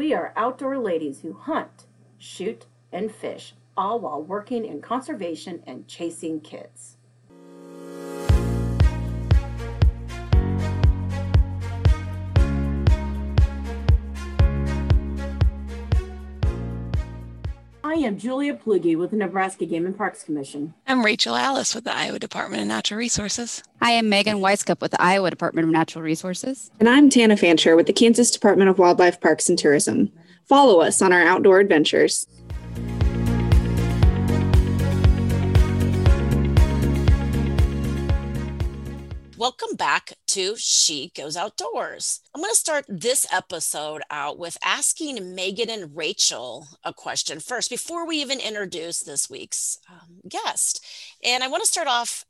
[0.00, 1.84] We are outdoor ladies who hunt,
[2.16, 6.96] shoot, and fish, all while working in conservation and chasing kids.
[18.00, 20.72] I am Julia Plugi with the Nebraska Game and Parks Commission.
[20.86, 23.62] I'm Rachel Alice with the Iowa Department of Natural Resources.
[23.82, 26.70] I am Megan Weiskup with the Iowa Department of Natural Resources.
[26.80, 30.10] And I'm Tana Fancher with the Kansas Department of Wildlife Parks and Tourism.
[30.46, 32.26] Follow us on our outdoor adventures.
[39.40, 42.20] Welcome back to She Goes Outdoors.
[42.34, 47.70] I'm going to start this episode out with asking Megan and Rachel a question first
[47.70, 50.84] before we even introduce this week's um, guest.
[51.24, 52.26] And I want to start off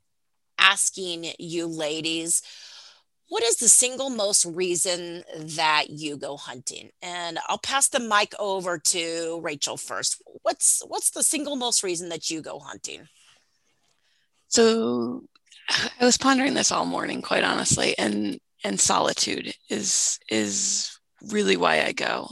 [0.57, 2.43] asking you ladies
[3.27, 8.33] what is the single most reason that you go hunting and i'll pass the mic
[8.37, 13.07] over to rachel first what's what's the single most reason that you go hunting
[14.47, 15.23] so
[15.99, 20.97] I was pondering this all morning, quite honestly, and and solitude is is
[21.31, 22.29] really why I go.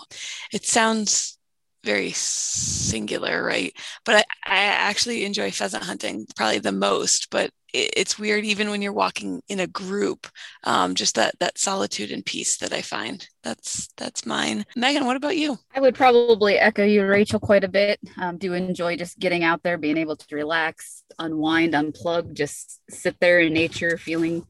[0.54, 1.38] It sounds
[1.84, 3.74] very singular, right?
[4.06, 7.30] But I, I actually enjoy pheasant hunting probably the most.
[7.32, 10.28] But it's weird, even when you're walking in a group,
[10.64, 13.28] um, just that that solitude and peace that I find.
[13.44, 14.66] That's that's mine.
[14.76, 15.58] Megan, what about you?
[15.74, 18.00] I would probably echo you, Rachel, quite a bit.
[18.18, 23.16] Um, do enjoy just getting out there, being able to relax, unwind, unplug, just sit
[23.20, 24.46] there in nature, feeling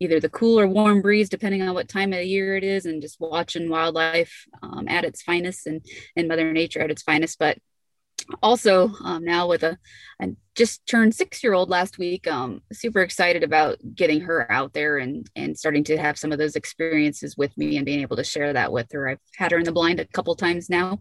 [0.00, 3.02] either the cool or warm breeze, depending on what time of year it is, and
[3.02, 5.84] just watching wildlife um, at its finest and,
[6.16, 7.38] and Mother Nature at its finest.
[7.38, 7.58] But
[8.42, 9.78] also um, now with a,
[10.20, 14.72] a just turned six year old last week um super excited about getting her out
[14.72, 18.16] there and and starting to have some of those experiences with me and being able
[18.16, 19.08] to share that with her.
[19.08, 21.00] I've had her in the blind a couple times now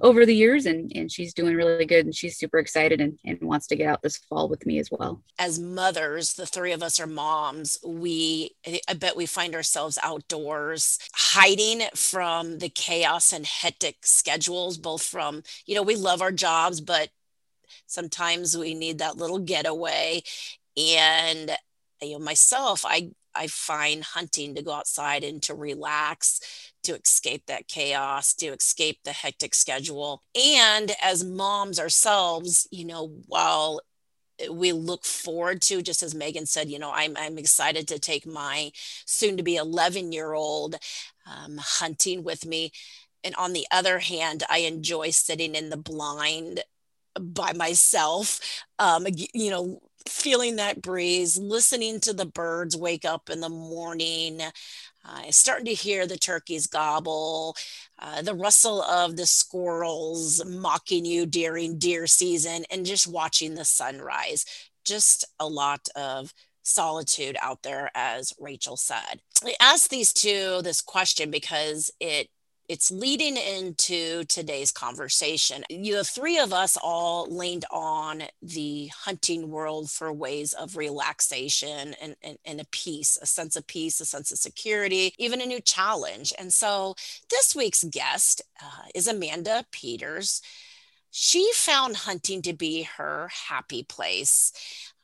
[0.00, 3.38] over the years and and she's doing really good and she's super excited and, and
[3.40, 5.22] wants to get out this fall with me as well.
[5.38, 7.78] As mothers the three of us are moms.
[7.84, 8.54] We
[8.88, 15.42] i bet we find ourselves outdoors hiding from the chaos and hectic schedules both from
[15.66, 17.08] you know we love our jobs but
[17.86, 20.22] sometimes we need that little getaway.
[20.76, 21.52] And
[22.02, 26.40] you know myself i i find hunting to go outside and to relax
[26.82, 30.20] to escape that chaos to escape the hectic schedule.
[30.34, 33.80] And as moms ourselves you know while
[34.50, 38.26] we look forward to just as megan said you know i'm, I'm excited to take
[38.26, 38.72] my
[39.06, 40.76] soon to be 11 year old
[41.26, 42.72] um, hunting with me.
[43.22, 46.64] And on the other hand i enjoy sitting in the blind
[47.20, 48.40] by myself
[48.78, 54.40] um you know feeling that breeze listening to the birds wake up in the morning
[55.04, 57.56] uh, starting to hear the turkeys gobble
[58.02, 63.64] uh, the rustle of the squirrels mocking you during deer season and just watching the
[63.64, 64.44] sunrise.
[64.84, 66.34] Just a lot of
[66.64, 69.20] solitude out there as rachel said.
[69.44, 72.28] I asked these two this question because it
[72.72, 75.62] it's leading into today's conversation.
[75.68, 81.94] You know, three of us all leaned on the hunting world for ways of relaxation
[82.00, 85.46] and, and, and a peace, a sense of peace, a sense of security, even a
[85.46, 86.32] new challenge.
[86.38, 86.94] And so
[87.28, 90.40] this week's guest uh, is Amanda Peters.
[91.10, 94.50] She found hunting to be her happy place.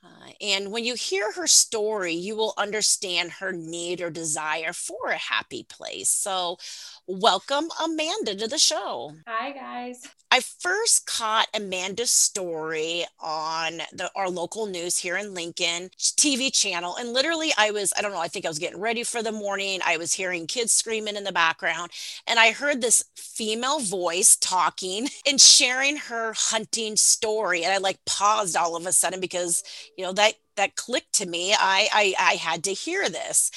[0.08, 5.10] Uh, and when you hear her story, you will understand her need or desire for
[5.10, 6.08] a happy place.
[6.08, 6.58] So,
[7.06, 9.12] welcome Amanda to the show.
[9.26, 10.06] Hi, guys.
[10.30, 16.96] I first caught Amanda's story on the our local news here in Lincoln TV channel.
[16.96, 19.32] And literally, I was, I don't know, I think I was getting ready for the
[19.32, 19.80] morning.
[19.84, 21.92] I was hearing kids screaming in the background.
[22.26, 27.64] And I heard this female voice talking and sharing her hunting story.
[27.64, 29.62] And I like paused all of a sudden because,
[29.98, 31.52] you know, that that clicked to me.
[31.52, 33.50] I, I I had to hear this.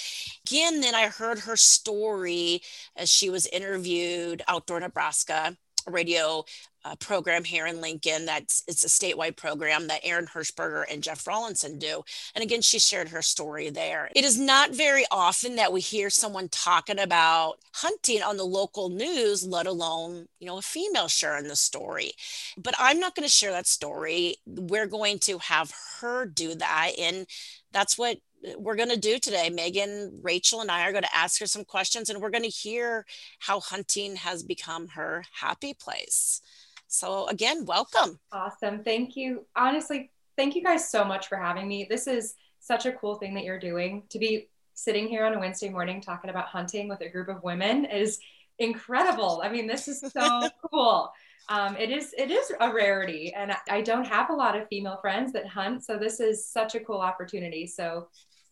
[0.45, 2.63] Again, then I heard her story
[2.97, 5.55] as she was interviewed outdoor Nebraska
[5.87, 6.43] radio
[6.83, 8.25] uh, program here in Lincoln.
[8.25, 12.03] That's it's a statewide program that Aaron Hirschberger and Jeff Rawlinson do.
[12.35, 14.09] And again, she shared her story there.
[14.15, 18.89] It is not very often that we hear someone talking about hunting on the local
[18.89, 22.11] news, let alone you know a female sharing the story.
[22.57, 24.35] But I'm not going to share that story.
[24.45, 27.27] We're going to have her do that, and
[27.71, 28.17] that's what
[28.57, 29.49] we're going to do today.
[29.49, 32.49] Megan, Rachel, and I are going to ask her some questions and we're going to
[32.49, 33.05] hear
[33.39, 36.41] how hunting has become her happy place.
[36.91, 38.19] So, again, welcome.
[38.33, 38.83] Awesome.
[38.83, 39.45] Thank you.
[39.55, 41.87] Honestly, thank you guys so much for having me.
[41.89, 44.03] This is such a cool thing that you're doing.
[44.09, 47.43] To be sitting here on a Wednesday morning talking about hunting with a group of
[47.43, 48.19] women is
[48.59, 49.41] incredible.
[49.41, 51.11] I mean, this is so cool.
[51.47, 54.99] Um, it is it is a rarity, and I don't have a lot of female
[55.01, 57.67] friends that hunt, so this is such a cool opportunity.
[57.67, 58.09] So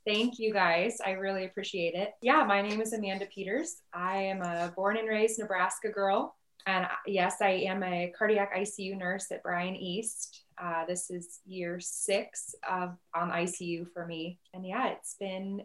[0.07, 0.97] thank you guys.
[1.05, 2.11] I really appreciate it.
[2.21, 3.81] Yeah, my name is Amanda Peters.
[3.93, 6.35] I am a born and raised Nebraska girl.
[6.65, 10.43] And yes, I am a cardiac ICU nurse at Bryan East.
[10.61, 14.39] Uh, this is year six of on ICU for me.
[14.53, 15.63] And yeah, it's been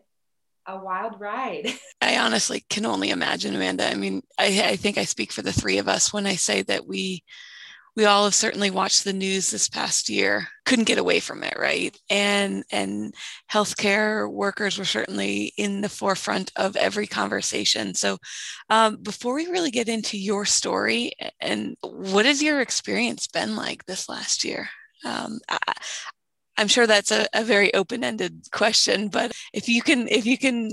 [0.66, 1.72] a wild ride.
[2.00, 3.90] I honestly can only imagine, Amanda.
[3.90, 6.62] I mean, I, I think I speak for the three of us when I say
[6.62, 7.22] that we
[7.96, 10.48] we all have certainly watched the news this past year.
[10.64, 11.96] Couldn't get away from it right?
[12.10, 13.14] And and
[13.50, 17.94] healthcare workers were certainly in the forefront of every conversation.
[17.94, 18.18] So
[18.70, 23.84] um, before we really get into your story and what has your experience been like
[23.86, 24.68] this last year?
[25.04, 25.58] Um, I,
[26.56, 30.70] i'm sure that's a, a very open-ended question but if you can if you can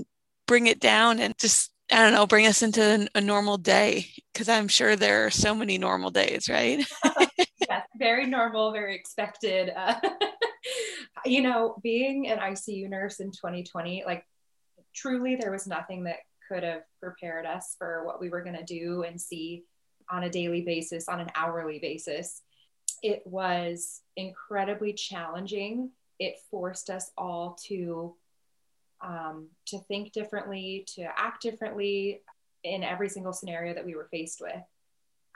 [0.48, 4.48] bring it down and just I don't know, bring us into a normal day because
[4.48, 6.86] I'm sure there are so many normal days, right?
[7.38, 9.72] yes, very normal, very expected.
[9.76, 9.96] Uh,
[11.26, 14.26] you know, being an ICU nurse in 2020, like
[14.96, 16.18] truly, there was nothing that
[16.48, 19.64] could have prepared us for what we were going to do and see
[20.10, 22.42] on a daily basis, on an hourly basis.
[23.04, 25.92] It was incredibly challenging.
[26.20, 28.16] It forced us all to
[29.02, 32.22] um, to think differently, to act differently
[32.64, 34.62] in every single scenario that we were faced with.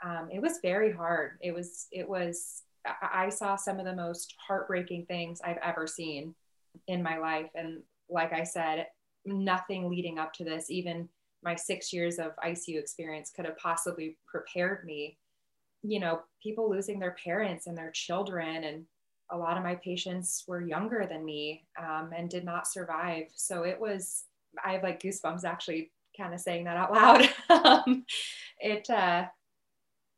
[0.04, 1.38] Um, it was very hard.
[1.40, 2.62] It was, it was,
[3.02, 6.34] I saw some of the most heartbreaking things I've ever seen
[6.86, 7.50] in my life.
[7.54, 8.86] And like I said,
[9.24, 11.08] nothing leading up to this, even
[11.42, 15.18] my six years of ICU experience could have possibly prepared me.
[15.82, 18.84] You know, people losing their parents and their children and
[19.30, 23.26] a lot of my patients were younger than me um, and did not survive.
[23.34, 24.24] So it was,
[24.64, 27.28] I have like goosebumps actually kind of saying that out loud.
[27.86, 28.04] um,
[28.60, 29.26] it, uh,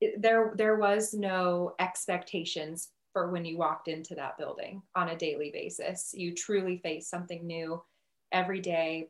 [0.01, 5.17] it, there, there was no expectations for when you walked into that building on a
[5.17, 6.13] daily basis.
[6.15, 7.83] You truly face something new
[8.33, 9.09] every day.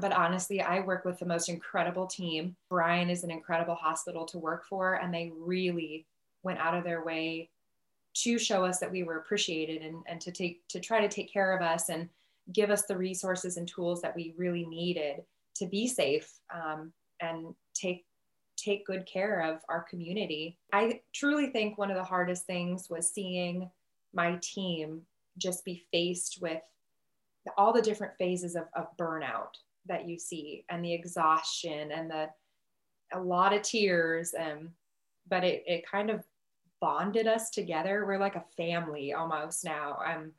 [0.00, 2.56] But honestly, I work with the most incredible team.
[2.70, 6.06] Bryan is an incredible hospital to work for, and they really
[6.42, 7.50] went out of their way
[8.14, 11.32] to show us that we were appreciated and, and to take to try to take
[11.32, 12.08] care of us and
[12.52, 15.22] give us the resources and tools that we really needed
[15.54, 18.04] to be safe um, and take
[18.56, 20.58] take good care of our community.
[20.72, 23.70] I truly think one of the hardest things was seeing
[24.12, 25.02] my team
[25.38, 26.60] just be faced with
[27.56, 29.54] all the different phases of, of burnout
[29.86, 32.28] that you see and the exhaustion and the
[33.14, 34.70] a lot of tears and
[35.28, 36.22] but it, it kind of
[36.82, 38.04] bonded us together.
[38.04, 39.98] We're like a family almost now.
[40.04, 40.32] Um,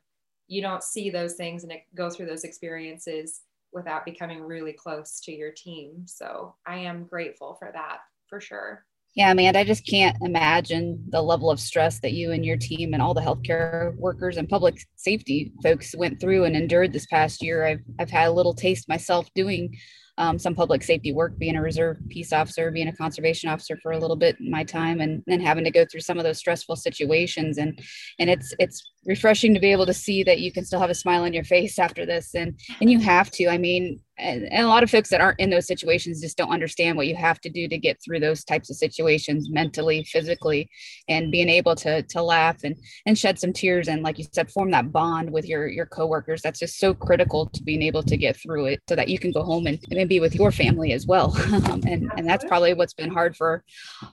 [0.46, 3.40] you don't see those things and go through those experiences
[3.72, 6.04] without becoming really close to your team.
[6.06, 7.98] So I am grateful for that
[8.28, 8.84] for sure.
[9.16, 12.92] Yeah, man, I just can't imagine the level of stress that you and your team
[12.92, 17.42] and all the healthcare workers and public safety folks went through and endured this past
[17.42, 17.64] year.
[17.64, 19.76] I've I've had a little taste myself doing
[20.18, 23.92] um, some public safety work, being a reserve peace officer, being a conservation officer for
[23.92, 26.38] a little bit in my time, and then having to go through some of those
[26.38, 27.58] stressful situations.
[27.58, 27.78] And
[28.18, 30.94] and it's it's refreshing to be able to see that you can still have a
[30.94, 33.48] smile on your face after this, and and you have to.
[33.48, 36.52] I mean, and, and, a lot of folks that aren't in those situations just don't
[36.52, 40.70] understand what you have to do to get through those types of situations mentally physically
[41.08, 42.76] and being able to to laugh and
[43.06, 46.42] and shed some tears and like you said form that bond with your your coworkers.
[46.42, 49.32] That's just so critical to being able to get through it so that you can
[49.32, 51.36] go home and, and be with your family as well.
[51.86, 53.64] And and that's probably what's been hard for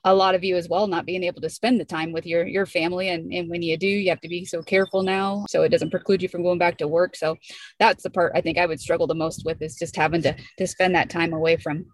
[0.03, 2.45] a lot of you as well not being able to spend the time with your
[2.45, 3.09] your family.
[3.09, 5.91] And and when you do you have to be so careful now so it doesn't
[5.91, 7.35] preclude you from going back to work so
[7.79, 10.21] that's the part i think i would struggle the most with is just just having
[10.21, 11.85] to to spend that time away from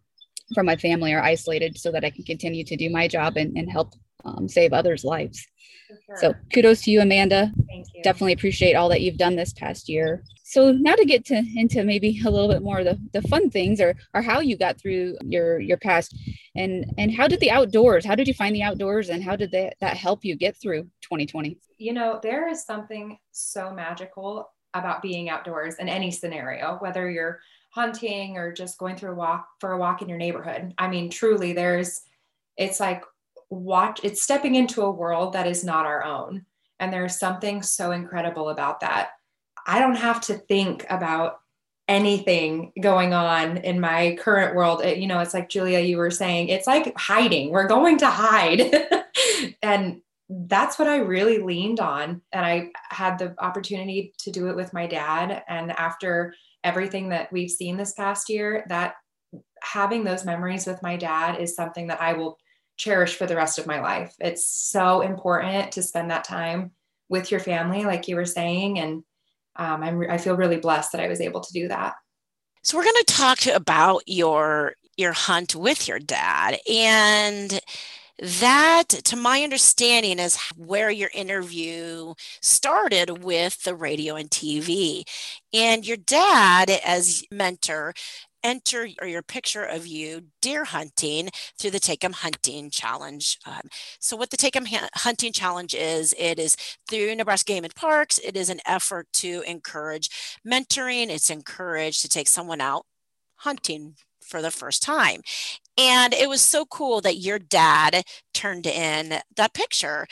[0.53, 3.57] from my family or isolated so that I can continue to do my job and,
[3.57, 5.45] and help um, save others' lives.
[5.87, 6.17] Sure.
[6.17, 7.51] So kudos to you, Amanda.
[7.67, 8.03] Thank you.
[8.03, 10.23] Definitely appreciate all that you've done this past year.
[10.43, 13.49] So now to get to into maybe a little bit more of the, the fun
[13.49, 16.17] things or or how you got through your your past
[16.55, 19.51] and and how did the outdoors, how did you find the outdoors and how did
[19.51, 21.57] that, that help you get through 2020?
[21.77, 27.39] You know, there is something so magical about being outdoors in any scenario, whether you're
[27.71, 30.73] hunting or just going through a walk for a walk in your neighborhood.
[30.77, 32.01] I mean, truly, there's,
[32.57, 33.03] it's like
[33.49, 36.45] watch, it's stepping into a world that is not our own.
[36.79, 39.09] And there's something so incredible about that.
[39.65, 41.39] I don't have to think about
[41.87, 44.81] anything going on in my current world.
[44.81, 47.49] It, you know, it's like Julia, you were saying, it's like hiding.
[47.49, 48.75] We're going to hide.
[49.61, 52.21] and that's what I really leaned on.
[52.33, 55.43] And I had the opportunity to do it with my dad.
[55.47, 58.95] And after everything that we've seen this past year, that
[59.61, 62.37] having those memories with my dad is something that I will
[62.77, 64.15] cherish for the rest of my life.
[64.19, 66.71] It's so important to spend that time
[67.09, 68.79] with your family, like you were saying.
[68.79, 69.03] And
[69.55, 71.95] um, I'm, I feel really blessed that I was able to do that.
[72.63, 77.59] So we're going to talk about your your hunt with your dad and
[78.19, 85.03] that to my understanding is where your interview started with the radio and tv
[85.53, 87.93] and your dad as mentor
[88.43, 91.29] enter or your picture of you deer hunting
[91.59, 93.37] through the Take 'em Hunting Challenge.
[93.45, 93.61] Um,
[93.99, 94.65] so, what the Take 'em
[94.95, 96.55] Hunting Challenge is, it is
[96.89, 98.19] through Nebraska Game and Parks.
[98.19, 100.09] It is an effort to encourage
[100.45, 101.09] mentoring.
[101.09, 102.85] It's encouraged to take someone out
[103.37, 105.21] hunting for the first time.
[105.77, 108.03] And it was so cool that your dad
[108.33, 110.07] turned in that picture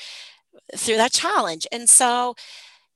[0.76, 1.68] through that challenge.
[1.72, 2.36] And so,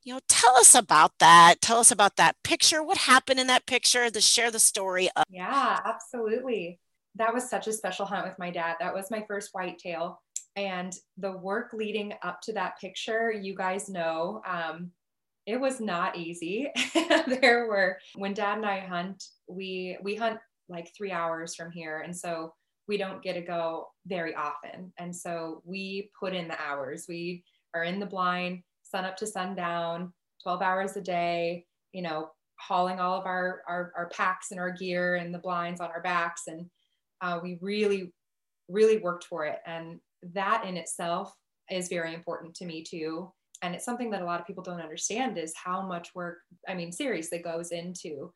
[0.03, 1.61] you know, tell us about that.
[1.61, 2.83] Tell us about that picture.
[2.83, 4.09] What happened in that picture?
[4.09, 5.09] To share the story.
[5.15, 6.79] Of- yeah, absolutely.
[7.15, 8.77] That was such a special hunt with my dad.
[8.79, 10.21] That was my first whitetail.
[10.55, 14.91] And the work leading up to that picture, you guys know, um,
[15.45, 16.69] it was not easy.
[17.41, 20.39] there were when dad and I hunt, we we hunt
[20.69, 22.01] like three hours from here.
[22.01, 22.53] And so
[22.87, 24.93] we don't get to go very often.
[24.97, 27.05] And so we put in the hours.
[27.07, 32.29] We are in the blind, sun up to sundown, 12 hours a day, you know,
[32.59, 36.01] hauling all of our, our, our packs and our gear and the blinds on our
[36.01, 36.43] backs.
[36.47, 36.65] And
[37.21, 38.13] uh, we really,
[38.67, 39.59] really worked for it.
[39.65, 39.99] And
[40.33, 41.33] that in itself
[41.71, 43.31] is very important to me too.
[43.61, 46.73] And it's something that a lot of people don't understand is how much work, I
[46.73, 48.31] mean, seriously goes into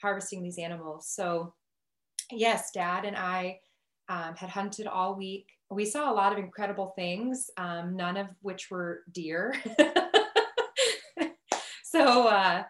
[0.00, 1.10] harvesting these animals.
[1.10, 1.54] So
[2.30, 3.60] yes, dad and I
[4.08, 5.48] um, had hunted all week.
[5.70, 9.54] We saw a lot of incredible things, um, none of which were deer.
[11.84, 12.62] so uh,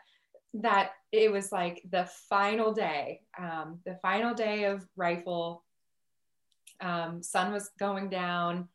[0.54, 5.64] that it was like the final day, um, the final day of rifle.
[6.80, 8.68] Um, sun was going down.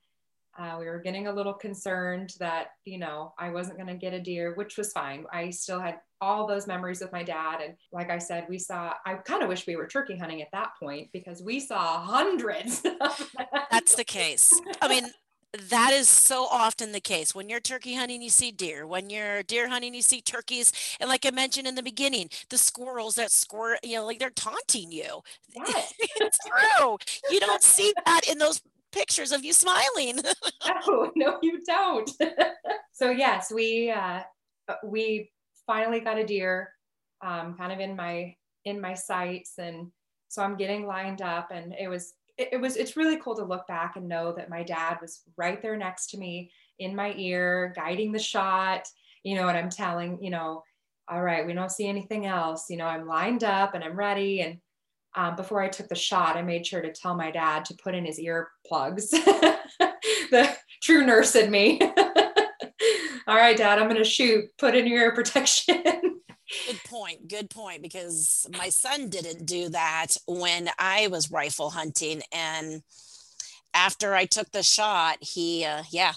[0.58, 4.14] Uh, we were getting a little concerned that, you know, I wasn't going to get
[4.14, 5.26] a deer, which was fine.
[5.32, 7.62] I still had all those memories with my dad.
[7.62, 10.52] And like I said, we saw, I kind of wish we were turkey hunting at
[10.52, 12.82] that point because we saw hundreds.
[13.72, 14.60] That's the case.
[14.82, 15.10] I mean,
[15.70, 17.36] that is so often the case.
[17.36, 18.88] When you're turkey hunting, you see deer.
[18.88, 20.72] When you're deer hunting, you see turkeys.
[21.00, 24.30] And like I mentioned in the beginning, the squirrels that squirt, you know, like they're
[24.30, 25.22] taunting you.
[25.54, 25.94] Yes.
[26.00, 26.98] it's true.
[27.30, 30.20] You don't see that in those pictures of you smiling.
[30.88, 32.10] no, no, you don't.
[32.94, 34.22] so yes, we uh,
[34.84, 35.32] we
[35.66, 36.70] finally got a deer,
[37.26, 39.88] um, kind of in my in my sights, and
[40.28, 43.46] so I'm getting lined up, and it was it, it was it's really cool to
[43.46, 47.14] look back and know that my dad was right there next to me in my
[47.18, 48.88] ear, guiding the shot.
[49.24, 50.64] You know, and I'm telling you know,
[51.08, 52.70] all right, we don't see anything else.
[52.70, 54.58] You know, I'm lined up and I'm ready, and
[55.16, 57.96] um, before I took the shot, I made sure to tell my dad to put
[57.96, 59.10] in his earplugs.
[60.32, 61.82] the true nurse in me.
[63.28, 64.46] All right, dad, I'm going to shoot.
[64.58, 65.84] Put in your ear protection.
[65.84, 67.28] good point.
[67.28, 67.82] Good point.
[67.82, 72.22] Because my son didn't do that when I was rifle hunting.
[72.32, 72.82] And
[73.74, 76.14] after I took the shot, he, uh, yeah,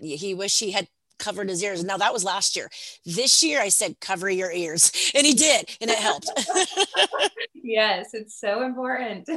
[0.00, 0.88] he wished he had
[1.18, 1.84] covered his ears.
[1.84, 2.70] Now that was last year.
[3.04, 4.92] This year I said, cover your ears.
[5.14, 6.30] And he did, and it helped.
[7.54, 9.28] yes, it's so important.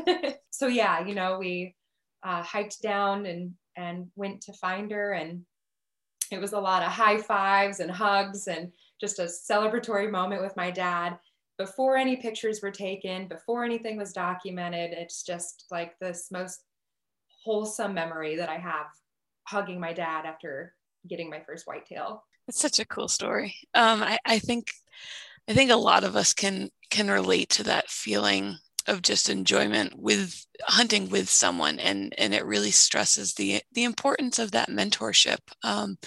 [0.52, 1.76] so yeah, you know, we
[2.24, 5.46] uh, hiked down and and went to find her and
[6.32, 10.56] it was a lot of high fives and hugs and just a celebratory moment with
[10.56, 11.18] my dad
[11.58, 16.64] before any pictures were taken before anything was documented it's just like this most
[17.44, 18.88] wholesome memory that i have
[19.48, 20.74] hugging my dad after
[21.08, 22.24] getting my first whitetail.
[22.48, 23.56] It's such a cool story.
[23.74, 24.68] Um, I, I think
[25.48, 29.94] I think a lot of us can can relate to that feeling of just enjoyment
[29.96, 35.40] with hunting with someone and and it really stresses the the importance of that mentorship
[35.64, 35.98] um,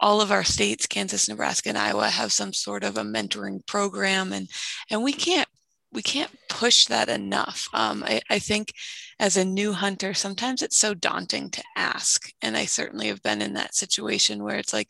[0.00, 4.32] all of our states kansas nebraska and iowa have some sort of a mentoring program
[4.32, 4.48] and
[4.90, 5.48] and we can't
[5.92, 7.68] we can't push that enough.
[7.74, 8.72] Um, I, I, think
[9.20, 12.30] as a new hunter, sometimes it's so daunting to ask.
[12.40, 14.88] And I certainly have been in that situation where it's like,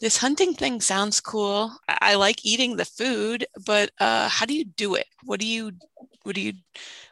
[0.00, 1.72] this hunting thing sounds cool.
[1.88, 5.06] I, I like eating the food, but uh, how do you do it?
[5.24, 5.72] What do you,
[6.22, 6.52] what do you,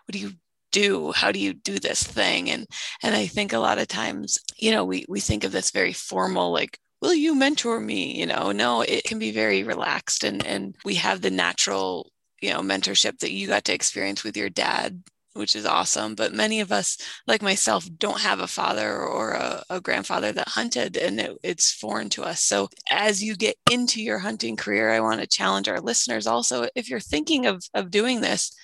[0.06, 0.32] what do you
[0.72, 1.12] do?
[1.12, 2.50] How do you do this thing?
[2.50, 2.66] And
[3.02, 5.92] and I think a lot of times, you know, we we think of this very
[5.92, 10.44] formal, like will you mentor me you know no it can be very relaxed and
[10.46, 14.48] and we have the natural you know mentorship that you got to experience with your
[14.48, 15.02] dad
[15.34, 19.62] which is awesome but many of us like myself don't have a father or a,
[19.68, 24.02] a grandfather that hunted and it, it's foreign to us so as you get into
[24.02, 27.90] your hunting career i want to challenge our listeners also if you're thinking of, of
[27.90, 28.54] doing this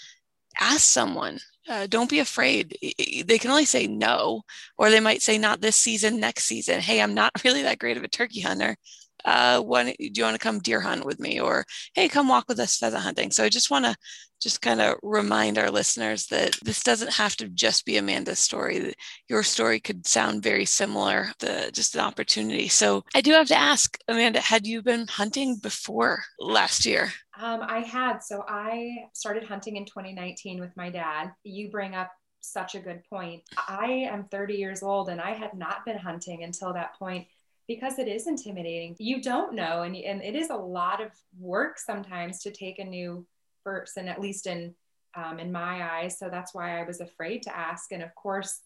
[0.59, 1.39] ask someone
[1.69, 2.77] uh, don't be afraid.
[2.81, 4.43] They can only say no,
[4.77, 6.81] or they might say not this season, next season.
[6.81, 8.77] Hey, I'm not really that great of a turkey hunter.
[9.25, 11.41] Uh, when do you want to come deer hunt with me?
[11.41, 11.65] Or
[11.95, 13.31] hey, come walk with us pheasant hunting.
[13.31, 13.97] So I just want to
[14.41, 18.93] just kind of remind our listeners that this doesn't have to just be Amanda's story.
[19.29, 21.29] Your story could sound very similar.
[21.39, 22.69] The just an opportunity.
[22.69, 27.13] So I do have to ask, Amanda, had you been hunting before last year?
[27.41, 28.19] Um, I had.
[28.23, 31.33] So I started hunting in 2019 with my dad.
[31.45, 32.11] You bring up
[32.43, 33.43] such a good point.
[33.57, 37.27] I am 30 years old and I had not been hunting until that point
[37.69, 38.97] because it is intimidating.
[38.99, 42.85] You don't know, and, and it is a lot of work sometimes to take a
[42.85, 43.27] new
[43.65, 44.75] person, at least in
[45.15, 46.19] um, in my eyes.
[46.19, 47.93] So that's why I was afraid to ask.
[47.93, 48.61] And of course,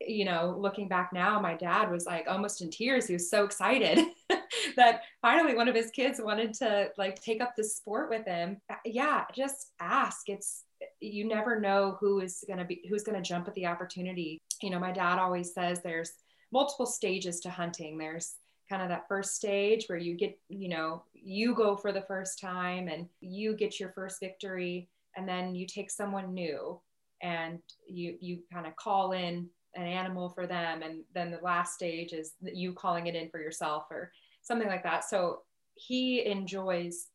[0.00, 3.06] you know, looking back now, my dad was like almost in tears.
[3.06, 3.98] He was so excited
[4.76, 8.60] that finally one of his kids wanted to like take up this sport with him.
[8.70, 10.28] Uh, yeah, just ask.
[10.28, 10.64] It's
[11.00, 14.38] you never know who is going to be who's going to jump at the opportunity.
[14.62, 16.12] You know, my dad always says there's
[16.52, 17.98] multiple stages to hunting.
[17.98, 18.34] There's
[18.68, 22.38] kind of that first stage where you get, you know, you go for the first
[22.40, 26.80] time and you get your first victory and then you take someone new
[27.22, 31.74] and you you kind of call in an animal for them and then the last
[31.74, 34.10] stage is you calling it in for yourself or
[34.42, 35.42] something like that so
[35.74, 37.08] he enjoys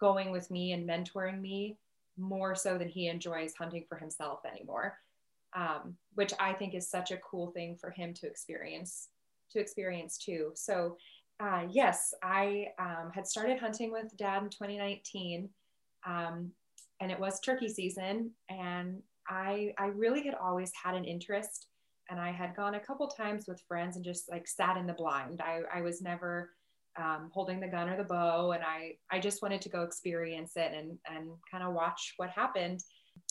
[0.00, 1.76] going with me and mentoring me
[2.16, 4.98] more so than he enjoys hunting for himself anymore
[5.56, 9.08] um, which i think is such a cool thing for him to experience
[9.50, 10.96] to experience too so
[11.40, 15.48] uh, yes i um, had started hunting with dad in 2019
[16.06, 16.50] um,
[17.00, 21.66] and it was turkey season and I, I really had always had an interest
[22.08, 24.92] and I had gone a couple times with friends and just like sat in the
[24.92, 25.40] blind.
[25.40, 26.50] I, I was never
[26.96, 30.52] um, holding the gun or the bow and I, I just wanted to go experience
[30.56, 32.80] it and, and kind of watch what happened.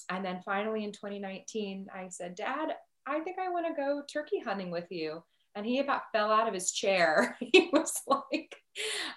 [0.10, 2.76] And then finally in 2019, I said, Dad,
[3.08, 5.24] I think I want to go turkey hunting with you.
[5.56, 7.38] And he about fell out of his chair.
[7.40, 8.56] he was like,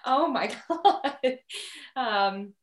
[0.05, 1.37] oh my God.
[1.95, 2.53] Um,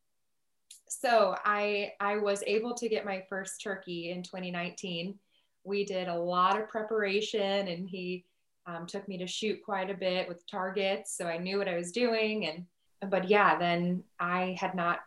[0.89, 5.19] so I I was able to get my first turkey in 2019.
[5.63, 8.25] We did a lot of preparation, and he
[8.65, 11.77] um, took me to shoot quite a bit with targets, so I knew what I
[11.77, 12.47] was doing.
[12.47, 14.99] And but yeah, then I had not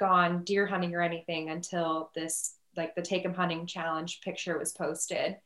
[0.00, 4.72] gone deer hunting or anything until this like the take 'em hunting challenge picture was
[4.72, 5.36] posted.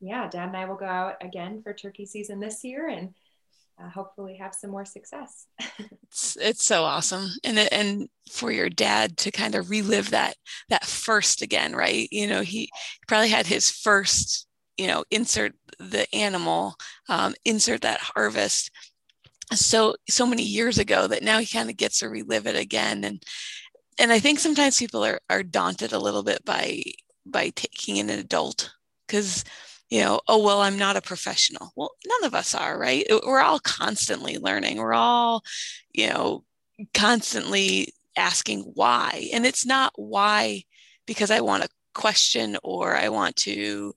[0.00, 3.14] Yeah, Dad and I will go out again for turkey season this year, and
[3.80, 5.46] uh, hopefully have some more success.
[6.02, 7.28] it's, it's so awesome.
[7.44, 10.34] And, and for your dad to kind of relive that,
[10.68, 12.08] that first again, right.
[12.10, 12.70] You know, he
[13.06, 16.74] probably had his first, you know, insert the animal,
[17.08, 18.70] um, insert that harvest
[19.54, 23.04] so, so many years ago that now he kind of gets to relive it again.
[23.04, 23.22] And,
[23.98, 26.82] and I think sometimes people are, are daunted a little bit by,
[27.26, 28.72] by taking an adult
[29.06, 29.44] because
[29.90, 31.72] you know, oh, well, I'm not a professional.
[31.74, 33.06] Well, none of us are, right?
[33.24, 34.76] We're all constantly learning.
[34.76, 35.42] We're all,
[35.94, 36.44] you know,
[36.92, 39.30] constantly asking why.
[39.32, 40.64] And it's not why
[41.06, 43.94] because I want to question or I want to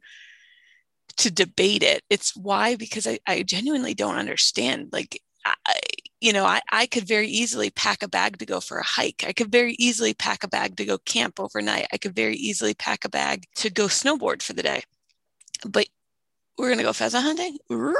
[1.17, 2.03] to debate it.
[2.09, 4.89] It's why because I, I genuinely don't understand.
[4.93, 5.75] Like I,
[6.21, 9.25] you know, I, I could very easily pack a bag to go for a hike.
[9.27, 11.87] I could very easily pack a bag to go camp overnight.
[11.91, 14.83] I could very easily pack a bag to go snowboard for the day
[15.65, 15.87] but
[16.57, 17.57] we're gonna go pheasant hunting.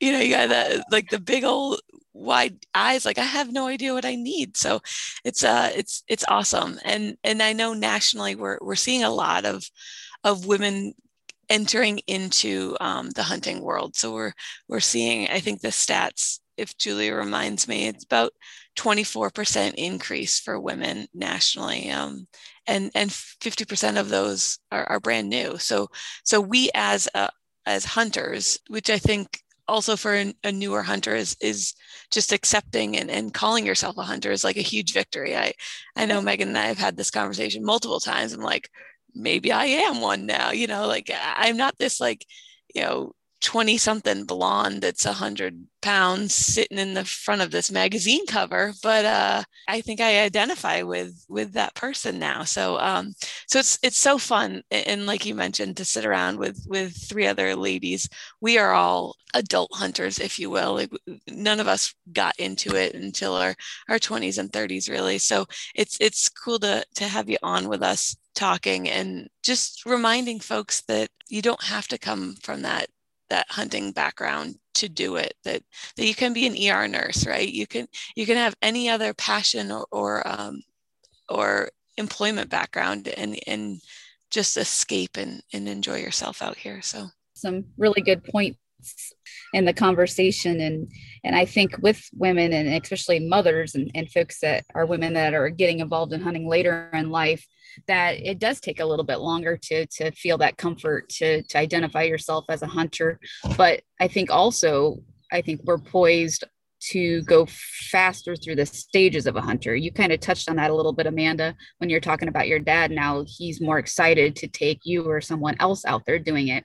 [0.00, 1.80] You know, you got that like the big old
[2.12, 3.06] wide eyes.
[3.06, 4.56] Like I have no idea what I need.
[4.56, 4.80] So
[5.24, 6.78] it's uh it's it's awesome.
[6.84, 9.64] And and I know nationally we're we're seeing a lot of
[10.22, 10.94] of women
[11.48, 13.96] entering into um, the hunting world.
[13.96, 14.32] So we're
[14.68, 18.32] we're seeing, I think the stats, if Julia reminds me, it's about
[18.76, 21.90] 24% increase for women nationally.
[21.90, 22.26] Um,
[22.66, 25.58] and and 50% of those are, are brand new.
[25.58, 25.88] So
[26.24, 27.30] so we as a,
[27.66, 31.74] as hunters, which I think also for a, a newer hunter is is
[32.10, 35.36] just accepting and, and calling yourself a hunter is like a huge victory.
[35.36, 35.52] I
[35.96, 38.32] I know Megan and I have had this conversation multiple times.
[38.32, 38.68] I'm like,
[39.14, 42.26] maybe I am one now, you know, like I'm not this like,
[42.74, 43.12] you know,
[43.44, 49.04] 20 something blonde that's 100 pounds sitting in the front of this magazine cover but
[49.04, 52.44] uh, i think i identify with with that person now.
[52.44, 53.12] So um
[53.48, 57.26] so it's it's so fun and like you mentioned to sit around with with three
[57.26, 58.08] other ladies.
[58.40, 60.74] We are all adult hunters if you will.
[60.74, 60.90] Like
[61.28, 63.54] none of us got into it until our
[63.88, 65.18] our 20s and 30s really.
[65.18, 70.40] So it's it's cool to to have you on with us talking and just reminding
[70.40, 72.88] folks that you don't have to come from that
[73.30, 75.62] that hunting background to do it that
[75.96, 77.48] that you can be an er nurse right?
[77.48, 80.62] You can you can have any other passion or or, um,
[81.28, 83.80] or employment background and and
[84.30, 86.82] just escape and, and enjoy yourself out here.
[86.82, 87.06] So.
[87.34, 88.58] Some really good points
[89.52, 90.60] in the conversation.
[90.60, 90.88] And
[91.24, 95.34] and i think with women and especially mothers and, and folks that are women that
[95.34, 97.44] are getting involved in hunting later in life
[97.86, 101.58] that it does take a little bit longer to to feel that comfort to to
[101.58, 103.18] identify yourself as a hunter.
[103.56, 104.98] But i think also
[105.32, 106.44] i think we're poised
[106.90, 109.74] to go faster through the stages of a hunter.
[109.74, 112.58] You kind of touched on that a little bit, Amanda, when you're talking about your
[112.58, 112.90] dad.
[112.90, 116.64] Now he's more excited to take you or someone else out there doing it.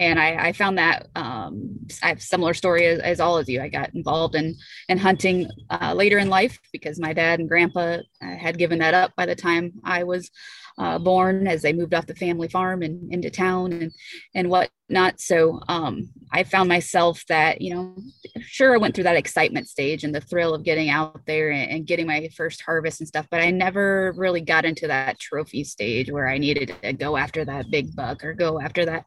[0.00, 3.62] And I, I found that um, I have similar story as, as, all of you.
[3.62, 4.56] I got involved in
[4.88, 8.92] in hunting uh, later in life because my dad and grandpa uh, had given that
[8.92, 10.30] up by the time I was
[10.78, 13.92] uh, born as they moved off the family farm and into town and
[14.34, 15.20] and whatnot.
[15.20, 17.96] So um, I found myself that you know,
[18.40, 21.70] sure I went through that excitement stage and the thrill of getting out there and,
[21.70, 25.64] and getting my first harvest and stuff, but I never really got into that trophy
[25.64, 29.04] stage where I needed to go after that big buck or go after that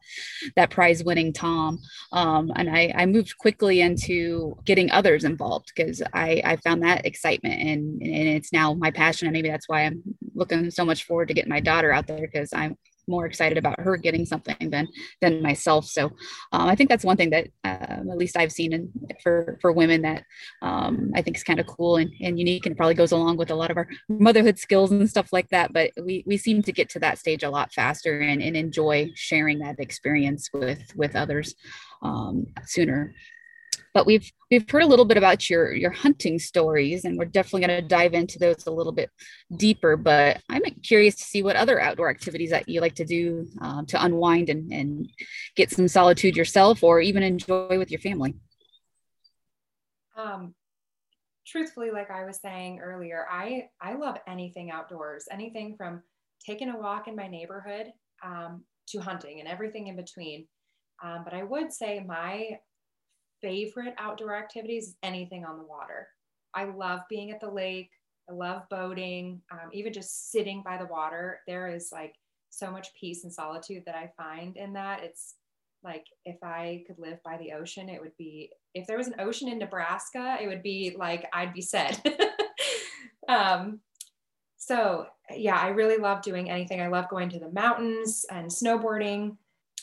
[0.56, 1.78] that prize winning tom.
[2.12, 7.04] Um, and I, I moved quickly into getting others involved because I, I found that
[7.04, 10.02] excitement and, and it's now my passion and maybe that's why I'm
[10.34, 12.76] looking so much forward to getting my daughter out there because I'm
[13.08, 14.86] more excited about her getting something than
[15.20, 15.86] than myself.
[15.86, 16.06] So
[16.52, 18.92] um, I think that's one thing that um, at least I've seen in,
[19.22, 20.24] for for women that
[20.62, 23.50] um, I think is kind of cool and, and unique and probably goes along with
[23.50, 25.72] a lot of our motherhood skills and stuff like that.
[25.72, 29.10] But we we seem to get to that stage a lot faster and, and enjoy
[29.14, 31.54] sharing that experience with with others
[32.02, 33.14] um, sooner
[33.98, 37.66] but we've we've heard a little bit about your your hunting stories and we're definitely
[37.66, 39.10] going to dive into those a little bit
[39.56, 43.44] deeper but i'm curious to see what other outdoor activities that you like to do
[43.60, 45.10] um, to unwind and, and
[45.56, 48.36] get some solitude yourself or even enjoy with your family.
[50.16, 50.54] Um,
[51.44, 56.02] truthfully like i was saying earlier i i love anything outdoors anything from
[56.46, 57.86] taking a walk in my neighborhood
[58.24, 60.46] um, to hunting and everything in between.
[61.02, 62.58] Um, but i would say my
[63.42, 66.08] favorite outdoor activities is anything on the water.
[66.54, 67.90] I love being at the lake.
[68.28, 71.40] I love boating, um, even just sitting by the water.
[71.46, 72.14] There is like
[72.50, 75.02] so much peace and solitude that I find in that.
[75.02, 75.36] It's
[75.82, 79.20] like if I could live by the ocean, it would be, if there was an
[79.20, 82.04] ocean in Nebraska, it would be like I'd be set.
[83.28, 83.80] um,
[84.56, 86.80] so, yeah, I really love doing anything.
[86.80, 89.36] I love going to the mountains and snowboarding.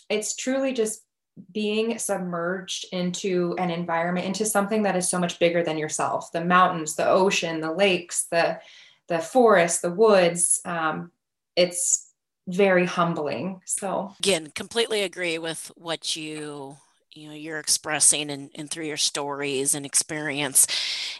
[0.09, 1.04] It's truly just
[1.51, 6.31] being submerged into an environment into something that is so much bigger than yourself.
[6.31, 8.59] The mountains the ocean the lakes the
[9.07, 11.11] the forest the woods um,
[11.55, 12.11] it's
[12.47, 13.61] very humbling.
[13.65, 16.77] So again completely agree with what you
[17.11, 20.67] you know you're expressing and, and through your stories and experience.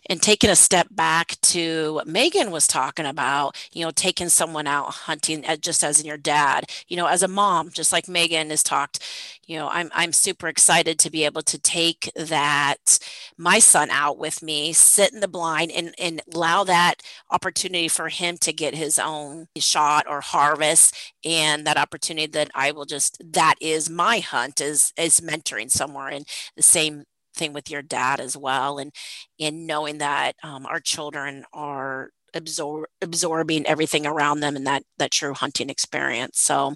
[0.07, 4.67] And taking a step back to what megan was talking about you know taking someone
[4.67, 6.69] out hunting just as in your dad.
[6.87, 8.99] You know as a mom just like megan has talked
[9.45, 12.99] you know i'm i'm super excited to be able to take that
[13.37, 16.95] my son out with me sit in the blind and and allow that
[17.31, 22.71] opportunity for him to get his own shot or harvest and that opportunity that i
[22.71, 27.03] will just that is my hunt is is mentoring somewhere and the same
[27.35, 28.91] thing with your dad as well and
[29.37, 35.11] in knowing that um, our children are absorb, absorbing everything around them and that that
[35.11, 36.39] true hunting experience.
[36.39, 36.75] So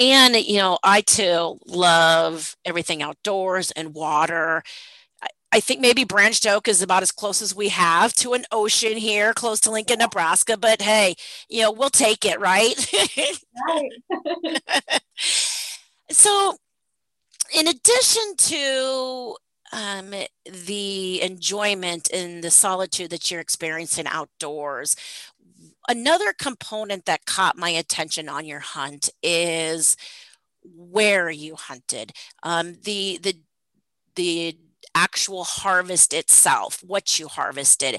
[0.00, 4.62] and you know i too love everything outdoors and water
[5.52, 8.96] I think maybe Branched Oak is about as close as we have to an ocean
[8.96, 10.56] here, close to Lincoln, Nebraska.
[10.56, 11.16] But hey,
[11.48, 12.74] you know, we'll take it, right?
[13.68, 15.02] right.
[16.10, 16.56] so,
[17.52, 19.36] in addition to
[19.72, 24.96] um, the enjoyment and the solitude that you're experiencing outdoors.
[25.90, 29.96] Another component that caught my attention on your hunt is
[30.62, 32.12] where you hunted.
[32.44, 33.34] Um, the the
[34.14, 34.56] the
[34.94, 37.96] actual harvest itself, what you harvested.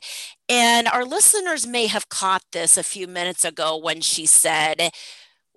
[0.48, 4.92] And our listeners may have caught this a few minutes ago when she said,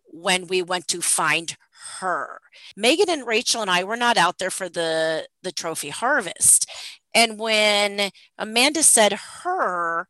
[0.07, 1.57] when we went to find
[2.01, 2.41] her.
[2.77, 6.69] Megan and Rachel and I were not out there for the the trophy harvest.
[7.15, 9.13] And when Amanda said
[9.45, 10.09] her,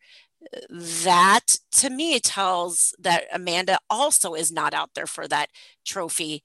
[0.70, 5.50] that to me tells that Amanda also is not out there for that
[5.84, 6.42] trophy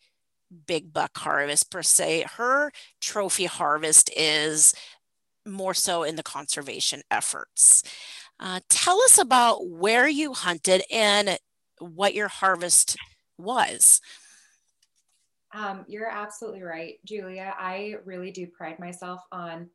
[0.68, 2.26] big buck harvest per se.
[2.38, 4.74] Her trophy harvest is
[5.46, 7.84] more so in the conservation efforts.
[8.40, 11.38] Uh, tell us about where you hunted and
[11.80, 12.96] what your harvest
[13.38, 14.02] was.
[15.54, 17.54] Um, you're absolutely right, Julia.
[17.58, 19.70] I really do pride myself on,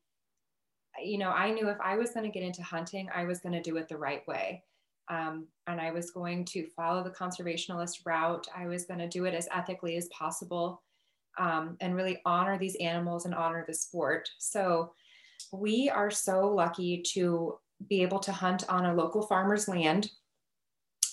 [1.03, 3.55] you know, I knew if I was going to get into hunting, I was going
[3.55, 4.63] to do it the right way.
[5.09, 8.47] Um, and I was going to follow the conservationalist route.
[8.57, 10.83] I was going to do it as ethically as possible
[11.39, 14.29] um, and really honor these animals and honor the sport.
[14.39, 14.93] So
[15.53, 20.11] we are so lucky to be able to hunt on a local farmer's land.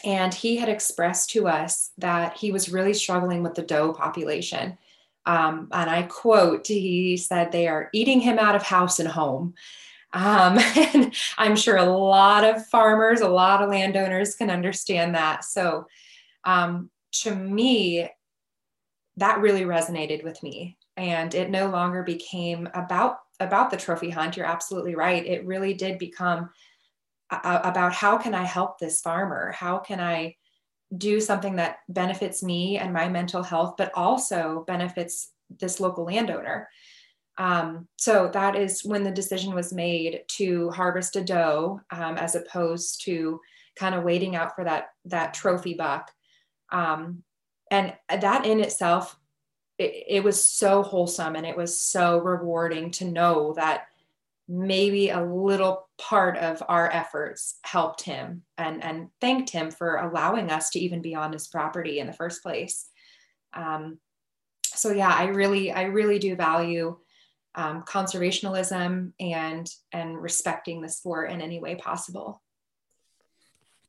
[0.03, 4.77] And he had expressed to us that he was really struggling with the doe population.
[5.25, 9.53] Um, and I quote, he said, they are eating him out of house and home.
[10.13, 10.57] Um,
[10.93, 15.45] and I'm sure a lot of farmers, a lot of landowners can understand that.
[15.45, 15.87] So
[16.43, 16.89] um,
[17.23, 18.09] to me,
[19.17, 20.77] that really resonated with me.
[20.97, 24.37] And it no longer became about about the trophy hunt.
[24.37, 25.25] You're absolutely right.
[25.25, 26.51] It really did become
[27.31, 29.51] a- about how can I help this farmer?
[29.51, 30.35] How can I
[30.97, 36.69] do something that benefits me and my mental health, but also benefits this local landowner?
[37.37, 42.35] Um, so that is when the decision was made to harvest a doe um, as
[42.35, 43.39] opposed to
[43.75, 46.11] kind of waiting out for that that trophy buck.
[46.71, 47.23] Um,
[47.69, 49.17] and that in itself,
[49.77, 53.85] it, it was so wholesome and it was so rewarding to know that
[54.51, 60.51] maybe a little part of our efforts helped him and, and thanked him for allowing
[60.51, 62.89] us to even be on his property in the first place.
[63.53, 63.99] Um,
[64.65, 66.97] so yeah, I really, I really do value
[67.55, 72.41] um, conservationalism and and respecting the sport in any way possible.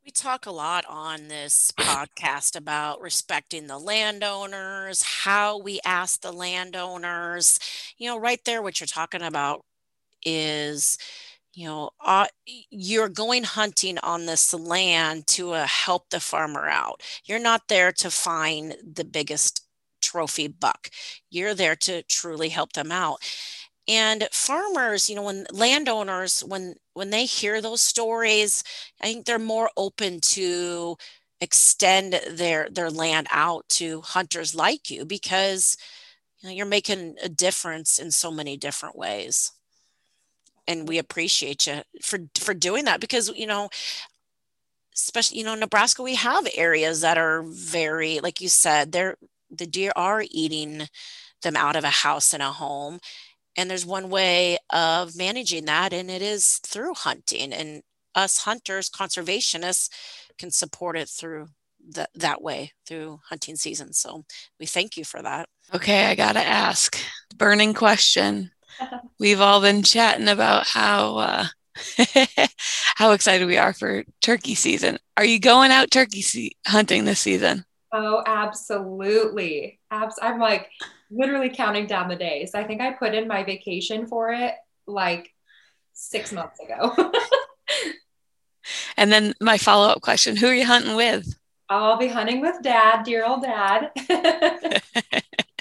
[0.04, 6.32] We talk a lot on this podcast about respecting the landowners, how we ask the
[6.32, 7.60] landowners.
[7.98, 9.64] You know, right there, what you're talking about
[10.24, 10.98] is
[11.54, 12.26] you know uh,
[12.70, 17.02] you're going hunting on this land to uh, help the farmer out.
[17.24, 19.66] You're not there to find the biggest
[20.02, 20.90] trophy buck.
[21.30, 23.20] You're there to truly help them out.
[23.88, 28.62] And farmers you know when landowners when when they hear those stories
[29.00, 30.96] i think they're more open to
[31.40, 35.76] extend their their land out to hunters like you because
[36.40, 39.52] you know, you're making a difference in so many different ways
[40.66, 43.68] and we appreciate you for for doing that because you know
[44.94, 49.16] especially you know nebraska we have areas that are very like you said they're
[49.52, 50.88] the deer are eating
[51.42, 52.98] them out of a house and a home.
[53.56, 57.82] And there's one way of managing that and it is through hunting and
[58.14, 59.90] us hunters conservationists
[60.38, 61.48] can support it through
[61.90, 63.92] that that way through hunting season.
[63.92, 64.24] So
[64.58, 65.48] we thank you for that.
[65.74, 66.96] Okay i gotta ask
[67.36, 68.50] burning question
[69.18, 71.46] we've all been chatting about how uh,
[72.96, 77.20] how excited we are for turkey season are you going out turkey se- hunting this
[77.20, 80.70] season oh absolutely Abs- i'm like
[81.12, 82.54] literally counting down the days.
[82.54, 84.54] I think I put in my vacation for it
[84.86, 85.32] like
[85.92, 86.96] six months ago.
[88.96, 91.34] and then my follow up question Who are you hunting with?
[91.68, 93.90] I'll be hunting with dad, dear old dad.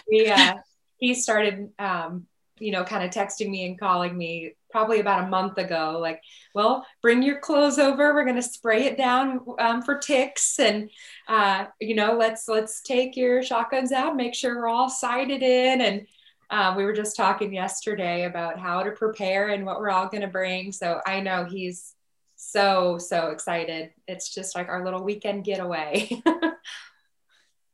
[0.09, 0.59] yeah,
[0.97, 2.27] he started, um,
[2.61, 6.21] you know, kind of texting me and calling me probably about a month ago like
[6.55, 10.89] well bring your clothes over we're going to spray it down um, for ticks and
[11.27, 15.81] uh, you know let's let's take your shotguns out make sure we're all sighted in
[15.81, 16.07] and
[16.49, 20.21] uh, we were just talking yesterday about how to prepare and what we're all going
[20.21, 21.95] to bring so i know he's
[22.41, 23.91] so so excited.
[24.07, 26.09] It's just like our little weekend getaway.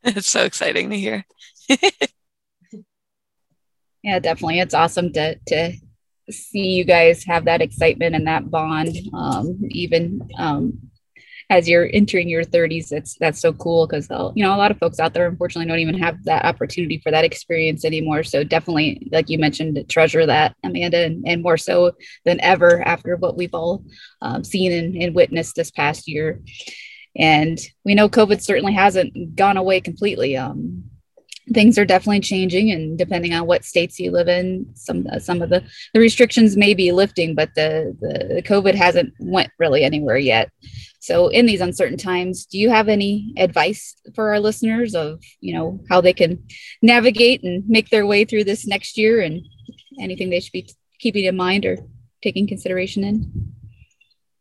[0.04, 1.26] It's so exciting to hear
[4.08, 4.60] yeah definitely.
[4.62, 5.74] It's awesome to to
[6.32, 10.80] see you guys have that excitement and that bond um, even um,
[11.50, 14.78] as you're entering your 30s that's that's so cool because you know a lot of
[14.80, 18.24] folks out there unfortunately don't even have that opportunity for that experience anymore.
[18.24, 21.92] So definitely like you mentioned treasure that amanda and, and more so
[22.24, 23.84] than ever after what we've all
[24.22, 26.42] um, seen and, and witnessed this past year.
[27.18, 30.38] And we know covid certainly hasn't gone away completely.
[30.38, 30.92] Um,
[31.54, 35.50] things are definitely changing and depending on what states you live in some some of
[35.50, 40.18] the, the restrictions may be lifting but the, the, the covid hasn't went really anywhere
[40.18, 40.52] yet.
[41.00, 45.54] So in these uncertain times do you have any advice for our listeners of you
[45.54, 46.44] know how they can
[46.82, 49.42] navigate and make their way through this next year and
[50.00, 51.78] anything they should be keeping in mind or
[52.22, 53.54] taking consideration in?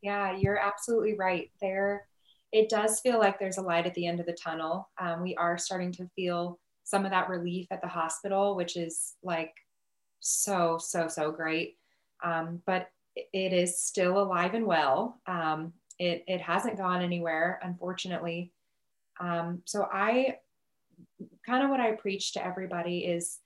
[0.03, 1.51] Yeah you're absolutely right.
[1.61, 2.07] There
[2.53, 4.89] it does feel like there's a light at the end of the tunnel.
[4.99, 9.15] Um, we are starting to feel some of that relief at the hospital, which is
[9.25, 9.53] like
[10.21, 11.77] so, so, so great.
[12.23, 15.21] Um, but it is still alive and well.
[15.27, 18.53] Um, it, it hasn't gone anywhere, unfortunately.
[19.19, 20.37] Um, so I
[21.45, 23.41] kind of what I preach to everybody is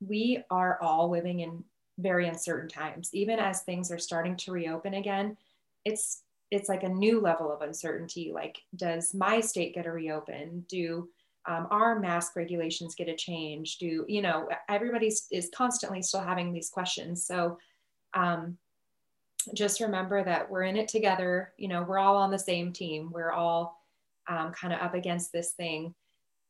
[0.00, 1.64] we are all living in
[1.98, 3.08] very uncertain times.
[3.14, 5.38] Even as things are starting to reopen again,
[5.86, 8.32] it's it's like a new level of uncertainty.
[8.34, 10.66] Like, does my state get a reopen?
[10.68, 11.08] Do
[11.46, 13.78] um, our mask regulations get a change?
[13.78, 17.26] Do you know everybody is constantly still having these questions?
[17.26, 17.58] So
[18.14, 18.58] um,
[19.54, 21.52] just remember that we're in it together.
[21.56, 23.10] You know, we're all on the same team.
[23.12, 23.82] We're all
[24.28, 25.94] um, kind of up against this thing,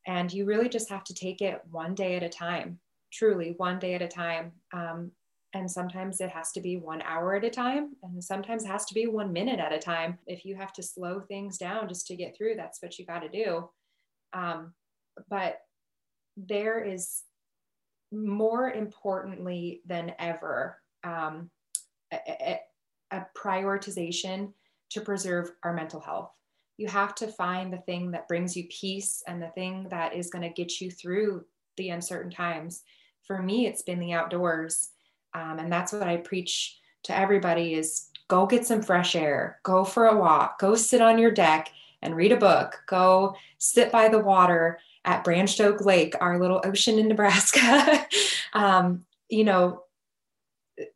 [0.06, 2.80] and you really just have to take it one day at a time.
[3.12, 4.52] Truly, one day at a time.
[4.72, 5.12] Um,
[5.54, 8.84] and sometimes it has to be one hour at a time and sometimes it has
[8.86, 12.06] to be one minute at a time if you have to slow things down just
[12.06, 13.68] to get through that's what you got to do
[14.34, 14.74] um,
[15.28, 15.60] but
[16.36, 17.22] there is
[18.12, 21.50] more importantly than ever um,
[22.12, 22.60] a,
[23.10, 24.52] a prioritization
[24.90, 26.30] to preserve our mental health.
[26.78, 30.30] You have to find the thing that brings you peace and the thing that is
[30.30, 31.44] going to get you through
[31.76, 32.82] the uncertain times.
[33.24, 34.90] For me it's been the outdoors
[35.34, 39.84] um, and that's what I preach to everybody is go get some fresh air, go
[39.84, 41.70] for a walk, go sit on your deck
[42.02, 46.60] and read a book, go sit by the water at Branched Oak Lake, our little
[46.64, 48.06] ocean in Nebraska.
[48.52, 49.82] um, you know,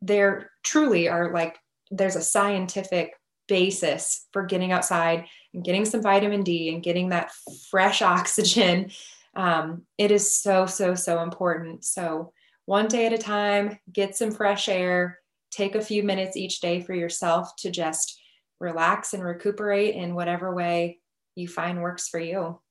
[0.01, 1.57] there truly are like,
[1.91, 3.13] there's a scientific
[3.47, 7.31] basis for getting outside and getting some vitamin D and getting that
[7.69, 8.91] fresh oxygen.
[9.35, 11.85] Um, it is so, so, so important.
[11.85, 12.33] So,
[12.65, 15.19] one day at a time, get some fresh air,
[15.51, 18.21] take a few minutes each day for yourself to just
[18.61, 20.99] relax and recuperate in whatever way
[21.35, 22.61] you find works for you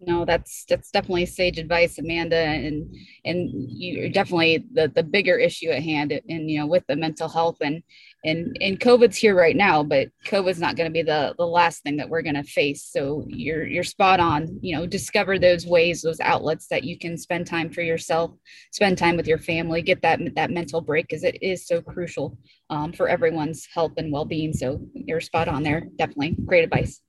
[0.00, 5.68] no that's that's definitely sage advice amanda and and you definitely the the bigger issue
[5.68, 7.82] at hand and you know with the mental health and
[8.24, 11.82] and and covid's here right now but covid's not going to be the the last
[11.82, 12.84] thing that we're going to face.
[12.84, 14.58] So you're you're spot on.
[14.62, 18.32] You know discover those ways those outlets that you can spend time for yourself
[18.70, 22.36] spend time with your family get that that mental break because it is so crucial
[22.70, 24.52] um, for everyone's health and well-being.
[24.52, 25.88] So you're spot on there.
[25.96, 27.00] Definitely great advice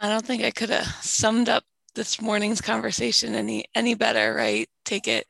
[0.00, 4.68] I don't think I could have summed up this morning's conversation any any better, right?
[4.84, 5.26] Take it.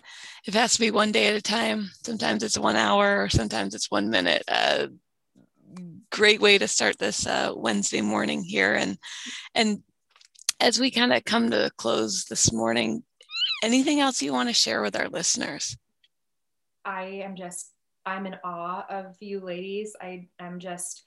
[0.47, 1.91] It has to be one day at a time.
[2.05, 4.45] Sometimes it's one hour, or sometimes it's one minute.
[4.47, 4.87] Uh,
[6.11, 8.97] great way to start this uh, Wednesday morning here, and
[9.55, 9.83] and
[10.61, 13.03] as we kind of come to a close this morning,
[13.65, 15.77] anything else you want to share with our listeners?
[16.85, 17.73] I am just
[18.07, 19.97] I'm in awe of you ladies.
[20.01, 21.05] I am just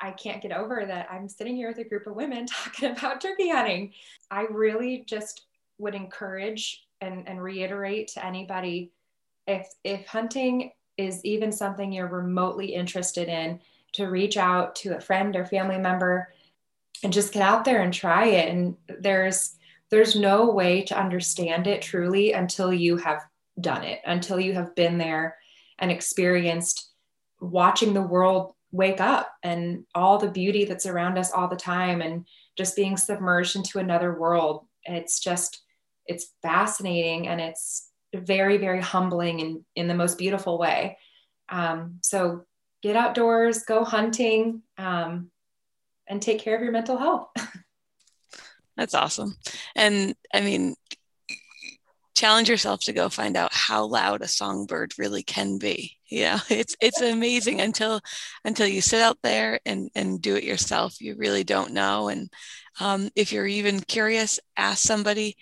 [0.00, 3.20] I can't get over that I'm sitting here with a group of women talking about
[3.20, 3.92] turkey hunting.
[4.30, 5.46] I really just
[5.78, 8.92] would encourage and, and reiterate to anybody
[9.46, 13.60] if if hunting is even something you're remotely interested in,
[13.92, 16.32] to reach out to a friend or family member
[17.02, 18.48] and just get out there and try it.
[18.48, 19.56] And there's
[19.90, 23.22] there's no way to understand it truly until you have
[23.60, 25.36] done it, until you have been there
[25.78, 26.90] and experienced
[27.40, 32.00] watching the world wake up and all the beauty that's around us all the time
[32.00, 34.66] and just being submerged into another world.
[34.84, 35.62] It's just
[36.06, 40.98] it's fascinating and it's very very humbling in in the most beautiful way.
[41.48, 42.44] Um, so
[42.82, 45.30] get outdoors go hunting um,
[46.08, 47.28] and take care of your mental health.
[48.76, 49.36] That's awesome.
[49.76, 50.74] And i mean
[52.14, 56.76] challenge yourself to go find out how loud a songbird really can be yeah it's
[56.80, 58.00] it's amazing until
[58.44, 62.28] until you sit out there and and do it yourself you really don't know and
[62.80, 65.36] um, if you're even curious ask somebody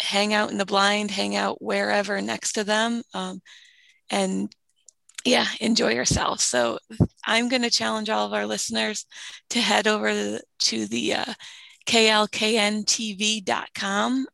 [0.00, 3.40] hang out in the blind hang out wherever next to them um,
[4.10, 4.52] and
[5.24, 6.78] yeah enjoy yourself so
[7.26, 9.04] i'm going to challenge all of our listeners
[9.50, 11.34] to head over to the uh,
[11.88, 12.96] klkntv.com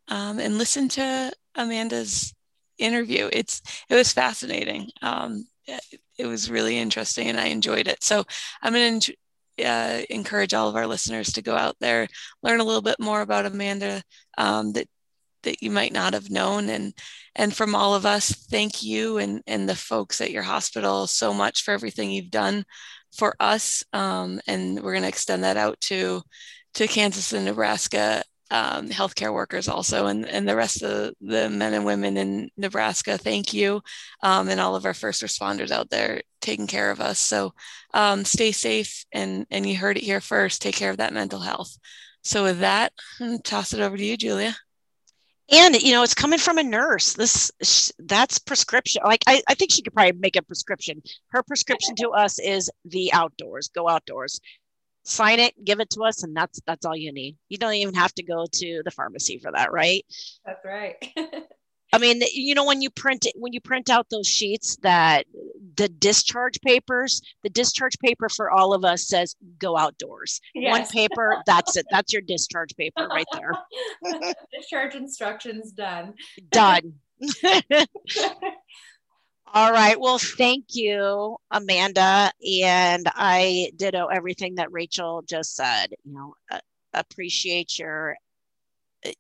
[0.09, 2.35] um, and listen to Amanda's
[2.79, 3.29] interview.
[3.33, 4.91] It's it was fascinating.
[5.03, 5.47] Um,
[6.19, 8.03] it, was really interesting, and I enjoyed it.
[8.03, 8.25] So
[8.63, 9.15] I'm going to
[9.65, 12.09] uh, encourage all of our listeners to go out there,
[12.43, 14.03] learn a little bit more about Amanda
[14.39, 14.89] um, that
[15.43, 16.95] that you might not have known, and
[17.35, 21.35] and from all of us, thank you and and the folks at your hospital so
[21.35, 22.65] much for everything you've done
[23.17, 26.23] for us, um, and we're going to extend that out to
[26.75, 31.75] to Kansas and Nebraska um, healthcare workers also and, and the rest of the men
[31.75, 33.19] and women in Nebraska.
[33.19, 33.83] Thank you.
[34.23, 37.19] Um, and all of our first responders out there taking care of us.
[37.19, 37.55] So
[37.93, 41.41] um, stay safe and, and you heard it here first, take care of that mental
[41.41, 41.77] health.
[42.23, 44.57] So with that, I'm toss it over to you, Julia.
[45.53, 47.13] And you know, it's coming from a nurse.
[47.13, 49.03] This that's prescription.
[49.05, 51.03] Like I, I think she could probably make a prescription.
[51.29, 53.69] Her prescription to us is the outdoors.
[53.69, 54.41] Go outdoors
[55.05, 57.37] sign it, give it to us, and that's that's all you need.
[57.49, 60.05] You don't even have to go to the pharmacy for that, right?
[60.45, 60.97] That's right.
[61.93, 65.27] I mean, you know, when you print it, when you print out those sheets that
[65.77, 67.21] the discharge papers.
[67.43, 70.41] The discharge paper for all of us says go outdoors.
[70.55, 70.71] Yes.
[70.79, 71.87] One paper, that's it.
[71.91, 73.53] That's your discharge paper right there.
[74.53, 76.15] Discharge instructions done.
[76.51, 76.95] Done.
[79.57, 79.99] All right.
[80.01, 82.33] Well, thank you, Amanda.
[82.61, 85.95] And I ditto everything that Rachel just said.
[86.03, 86.59] You know, uh,
[86.93, 88.17] appreciate your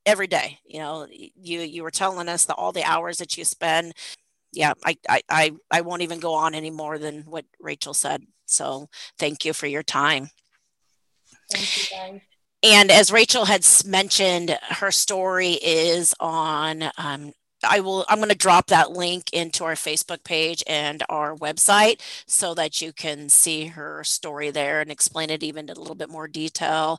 [0.04, 0.58] every day.
[0.64, 3.92] You know, you you were telling us that all the hours that you spend.
[4.52, 8.24] Yeah, I I I, I won't even go on any more than what Rachel said.
[8.46, 8.88] So
[9.20, 10.30] thank you for your time.
[11.52, 12.20] Thank you, guys.
[12.64, 17.34] And as Rachel had mentioned, her story is on um,
[17.68, 22.00] I will I'm going to drop that link into our Facebook page and our website
[22.26, 25.94] so that you can see her story there and explain it even in a little
[25.94, 26.98] bit more detail.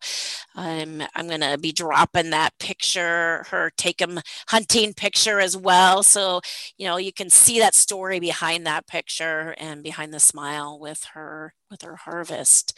[0.55, 6.03] Um, I'm going to be dropping that picture, her take 'em hunting picture as well.
[6.03, 6.41] So,
[6.77, 11.05] you know, you can see that story behind that picture and behind the smile with
[11.13, 12.77] her with her harvest.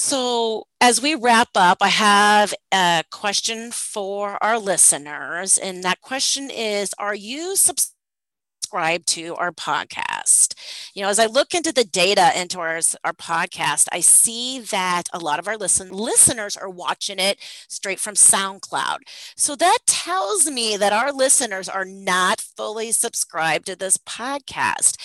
[0.00, 5.58] So, as we wrap up, I have a question for our listeners.
[5.58, 10.54] And that question is Are you subscribed to our podcast?
[10.94, 15.04] You know, as I look into the data into our, our podcast, I see that
[15.12, 18.98] a lot of our listen, listeners are watching it straight from SoundCloud.
[19.36, 24.96] So that tells me that our listeners are not fully subscribed to this podcast.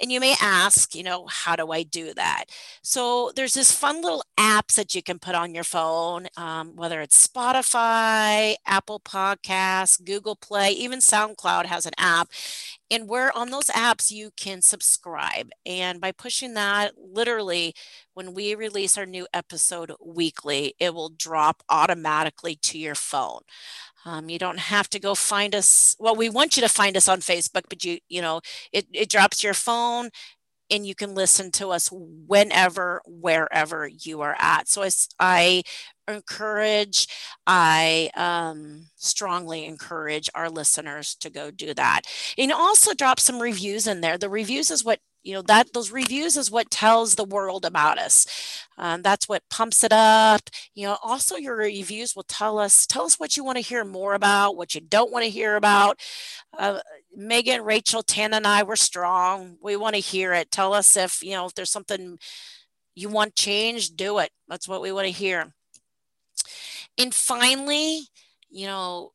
[0.00, 2.44] And you may ask, you know, how do I do that?
[2.82, 7.00] So there's this fun little apps that you can put on your phone, um, whether
[7.00, 12.28] it's Spotify, Apple Podcasts, Google Play, even SoundCloud has an app.
[12.90, 15.50] And where on those apps you can subscribe.
[15.66, 17.74] And by pushing that, literally,
[18.14, 23.40] when we release our new episode weekly, it will drop automatically to your phone.
[24.04, 25.96] Um, you don't have to go find us.
[25.98, 28.40] Well, we want you to find us on Facebook, but you, you know,
[28.72, 30.10] it, it drops your phone
[30.70, 34.68] and you can listen to us whenever, wherever you are at.
[34.68, 35.62] So I, I
[36.08, 37.06] encourage,
[37.46, 42.02] I um, strongly encourage our listeners to go do that.
[42.36, 44.18] And also drop some reviews in there.
[44.18, 47.98] The reviews is what you know that those reviews is what tells the world about
[47.98, 52.86] us um, that's what pumps it up you know also your reviews will tell us
[52.86, 55.56] tell us what you want to hear more about what you don't want to hear
[55.56, 55.98] about
[56.56, 56.78] uh,
[57.18, 59.56] megan rachel tan and i were strong.
[59.60, 60.50] We want to hear it.
[60.50, 62.18] Tell us if you know if there's something
[62.94, 64.30] you want changed do it.
[64.48, 65.52] That's what we want to hear.
[66.96, 68.02] And finally
[68.48, 69.12] you know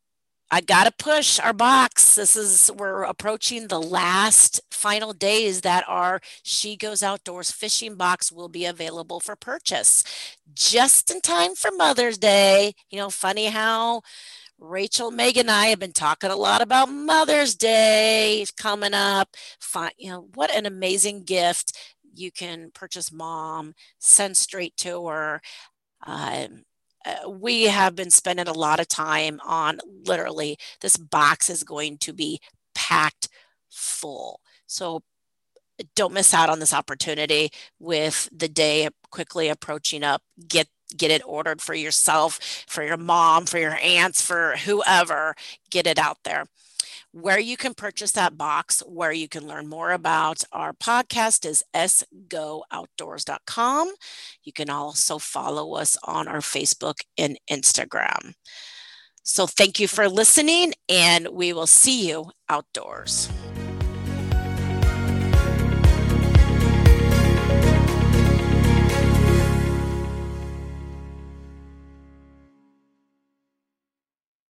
[0.53, 2.13] I got to push our box.
[2.13, 8.31] This is, we're approaching the last final days that our She Goes Outdoors fishing box
[8.31, 10.03] will be available for purchase.
[10.53, 12.75] Just in time for Mother's Day.
[12.91, 14.03] You know, funny how
[14.59, 19.35] Rachel, Megan, and I have been talking a lot about Mother's Day coming up.
[19.59, 21.77] Fine, you know, what an amazing gift
[22.15, 25.41] you can purchase mom, send straight to her.
[26.05, 26.63] Um,
[27.05, 31.97] uh, we have been spending a lot of time on literally this box is going
[31.99, 32.39] to be
[32.73, 33.29] packed
[33.69, 34.39] full.
[34.67, 35.03] So
[35.95, 37.49] don't miss out on this opportunity
[37.79, 40.21] with the day quickly approaching up.
[40.47, 40.67] Get
[40.97, 45.35] get it ordered for yourself, for your mom, for your aunts, for whoever.
[45.69, 46.45] Get it out there
[47.13, 51.63] where you can purchase that box, where you can learn more about our podcast is
[51.75, 53.91] sgooutdoors.com.
[54.43, 58.33] You can also follow us on our Facebook and Instagram.
[59.21, 63.29] So thank you for listening, and we will see you outdoors.